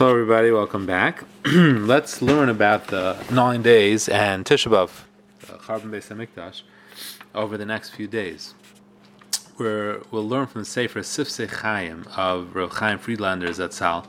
[0.00, 0.50] Hello, everybody.
[0.50, 1.24] Welcome back.
[1.44, 5.02] Let's learn about the nine days and Tisha B'av,
[5.46, 6.62] uh, Churban Beis Hamikdash,
[7.34, 8.54] over the next few days.
[9.58, 14.06] Where we'll learn from the Sefer Sifsei Chaim of Rav Chaim Friedlander Zatzal,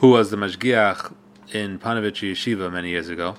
[0.00, 1.14] who was the Mashgiach
[1.50, 3.36] in Ponevezh Yeshiva many years ago,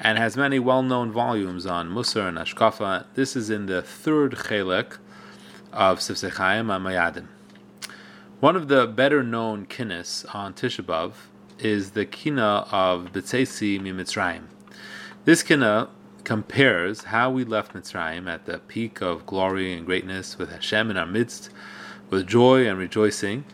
[0.00, 3.04] and has many well-known volumes on Musar and Hashkafa.
[3.14, 4.98] This is in the third Chelek
[5.72, 7.28] of Sifsei Chaim on Moadim.
[8.40, 11.12] One of the better known kinnis on Tisha B'av
[11.58, 14.44] is the kina of B'tzeisi Mitzrayim.
[15.24, 15.88] This kina
[16.24, 20.96] compares how we left Mitzrayim at the peak of glory and greatness with Hashem in
[20.96, 21.50] our midst,
[22.10, 23.44] with joy and rejoicing,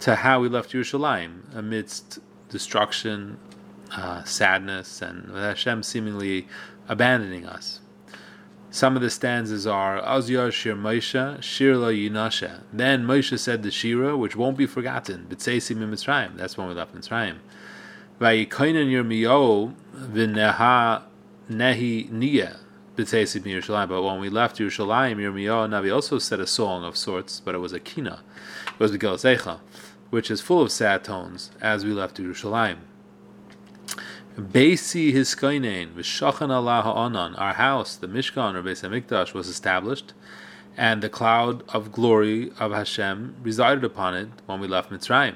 [0.00, 2.18] to how we left Yerushalayim amidst
[2.48, 3.38] destruction,
[3.92, 6.46] uh, sadness, and with Hashem seemingly
[6.88, 7.80] abandoning us.
[8.70, 12.64] Some of the stanzas are Azyar Shir Moshe, Shirla Yinasha.
[12.70, 16.36] Then Moshe said the Shira, which won't be forgotten, B'tzeisi Mitzrayim.
[16.36, 17.36] That's when we left Mitzrayim.
[18.20, 21.02] Vayikainen Yirmiyahu v'neha
[21.50, 22.58] nehi niya
[22.94, 23.88] B'tzeisi Yerushalayim.
[23.88, 27.58] But when we left Yerushalayim, Yirmiyahu Navi also said a song of sorts, but it
[27.58, 28.20] was a kina.
[28.66, 29.60] It was Megillas Eicha,
[30.10, 32.76] which is full of sad tones as we left Yerushalayim.
[34.38, 37.34] Beisi Hiskainen v'shachan Allah ha'anan.
[37.34, 40.12] Our house, the Mishkan or Beis Hamikdash, was established,
[40.76, 45.34] and the cloud of glory of Hashem resided upon it when we left Mitzrayim.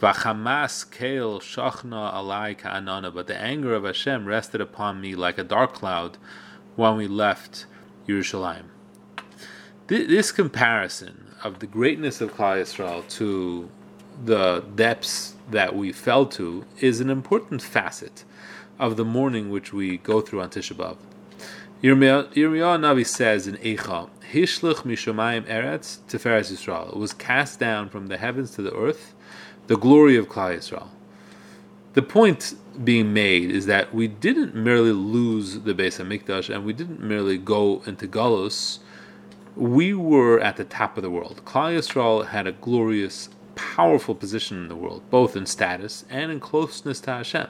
[0.00, 3.14] V'chamas keil shachna alai ka'anana.
[3.14, 6.18] But the anger of Hashem rested upon me like a dark cloud
[6.74, 7.66] when we left
[8.08, 8.64] Yerushalayim.
[9.86, 13.70] This comparison of the greatness of Klal Yisrael to
[14.24, 18.24] the depths that we fell to is an important facet
[18.78, 20.96] of the mourning which we go through on Tisha B'av.
[21.82, 26.88] Yirmiyah Navi says in Eicha, Hishlich mishamayim eretz teferes Yisrael.
[26.88, 29.14] It was cast down from the heavens to the earth,
[29.68, 30.88] the glory of Klal Yisrael.
[31.94, 36.72] The point being made is that we didn't merely lose the Beis Hamikdash and we
[36.72, 38.80] didn't merely go into Galus.
[39.56, 41.42] We were at the top of the world.
[41.44, 46.38] Klal Yisrael had a glorious powerful position in the world, both in status and in
[46.38, 47.48] closeness to Hashem.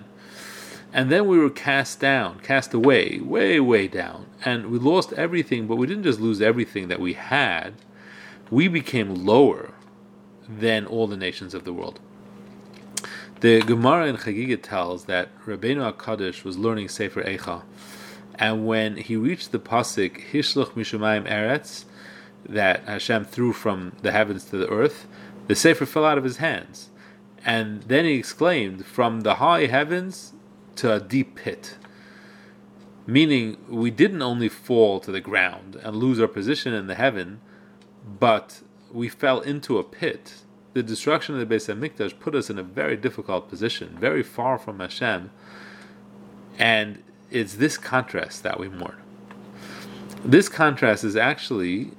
[0.92, 4.26] And then we were cast down, cast away, way, way down.
[4.42, 7.74] And we lost everything, but we didn't just lose everything that we had,
[8.50, 9.74] we became lower
[10.48, 12.00] than all the nations of the world.
[13.40, 17.62] The Gemara in Chagiga tells that Rabbeinu HaKadosh was learning Sefer Eicha,
[18.36, 21.84] and when he reached the pasuk Hishloch Mishamayim Eretz,
[22.48, 25.06] that Hashem threw from the heavens to the earth,
[25.48, 26.90] the Sefer fell out of his hands.
[27.44, 30.34] And then he exclaimed, From the high heavens
[30.76, 31.76] to a deep pit.
[33.06, 37.40] Meaning, we didn't only fall to the ground and lose our position in the heaven,
[38.20, 38.60] but
[38.92, 40.42] we fell into a pit.
[40.74, 44.58] The destruction of the Beis Hamikdash put us in a very difficult position, very far
[44.58, 45.30] from Hashem,
[46.58, 48.96] and it's this contrast that we mourn.
[50.24, 51.92] This contrast is actually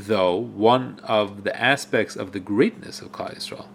[0.00, 3.66] though, one of the aspects of the greatness of Klal Yisrael.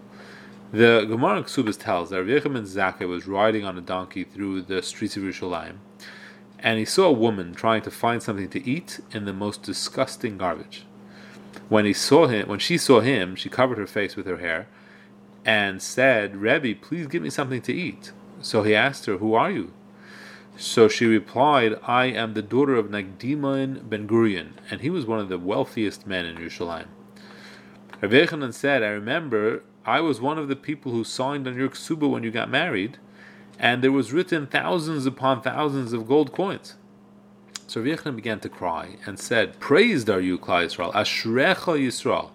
[0.72, 4.82] The Gemara Ksubas tells that Rav ben Zakkai was riding on a donkey through the
[4.82, 5.78] streets of Yerushalayim,
[6.60, 10.38] and he saw a woman trying to find something to eat in the most disgusting
[10.38, 10.84] garbage.
[11.68, 14.68] When he saw him, when she saw him, she covered her face with her hair,
[15.44, 19.50] and said, "Rebbe, please give me something to eat." So he asked her, "Who are
[19.50, 19.72] you?"
[20.62, 25.18] So she replied, I am the daughter of Nakdimon ben Gurion, and he was one
[25.18, 26.88] of the wealthiest men in Yerushalayim.
[28.02, 31.70] Rav Yochanan said, I remember I was one of the people who signed on your
[31.70, 32.98] ksuba when you got married,
[33.58, 36.74] and there was written thousands upon thousands of gold coins.
[37.66, 42.32] So Rav began to cry and said, Praised are you, Klal Yisrael, Ashrecha Yisrael.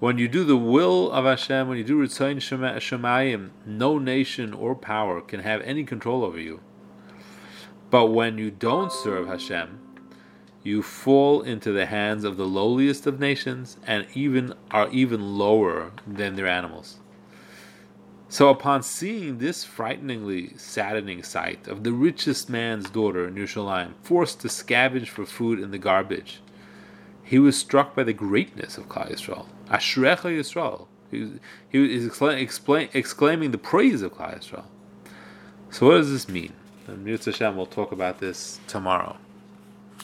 [0.00, 4.74] When you do the will of Hashem, when you do Ritzayin Shemayim, no nation or
[4.74, 6.58] power can have any control over you.
[7.94, 9.78] But when you don't serve Hashem,
[10.64, 15.92] you fall into the hands of the lowliest of nations and even are even lower
[16.04, 16.96] than their animals.
[18.28, 24.40] So upon seeing this frighteningly saddening sight of the richest man's daughter in Yerushalayim forced
[24.40, 26.40] to scavenge for food in the garbage,
[27.22, 29.46] he was struck by the greatness of Klal Yisrael.
[29.68, 30.88] Ashrecha Yisrael.
[31.12, 31.34] He,
[31.68, 34.64] he is exclaiming the praise of Klal Yisrael.
[35.70, 36.54] So what does this mean?
[36.88, 39.16] Mitzvah Hashem will talk about this tomorrow.